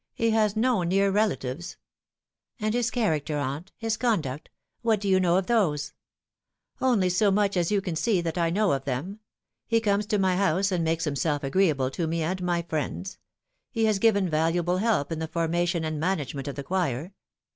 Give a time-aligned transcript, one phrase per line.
[0.15, 1.77] He has no near relatives."
[2.59, 2.89] Higher Views.
[2.91, 4.49] 199" And his character, aunt; his conduct?
[4.81, 5.93] What do you know of those
[6.81, 9.19] ?""Only so much as you can see that I know of them.
[9.67, 13.19] He comes to my house, and makes himself agreeable to me and my friends.
[13.69, 17.13] He has given valuable help in the formation and manage ment of the choir.